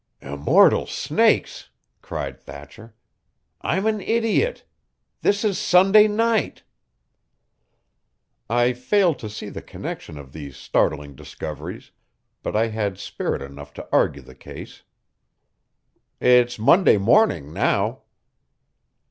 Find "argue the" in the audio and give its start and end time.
13.91-14.33